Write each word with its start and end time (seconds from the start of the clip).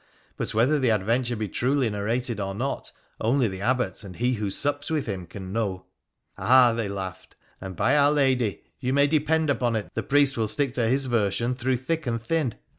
But 0.35 0.55
whether 0.55 0.79
the 0.79 0.89
adventure 0.89 1.35
be 1.35 1.47
truly 1.47 1.87
nar 1.87 2.05
rated 2.05 2.39
or 2.39 2.55
not 2.55 2.91
only 3.19 3.47
the 3.47 3.61
Abbot 3.61 4.03
and 4.03 4.15
he 4.15 4.33
who 4.33 4.49
supped 4.49 4.89
with 4.89 5.05
him 5.05 5.27
can 5.27 5.53
know.'' 5.53 5.85
Ah!' 6.39 6.73
they 6.75 6.87
laughed,' 6.89 7.35
and, 7.61 7.75
by 7.75 7.95
Our 7.95 8.11
Lady! 8.11 8.63
you 8.79 8.93
may 8.93 9.05
depend 9.05 9.51
upon 9.51 9.75
it 9.75 9.91
the 9.93 10.01
priest 10.01 10.37
will 10.37 10.47
stick 10.47 10.73
to 10.73 10.87
his 10.87 11.05
version 11.05 11.53
through 11.53 11.77
thick 11.77 12.07
and 12.07 12.19
thin.' 12.19 12.55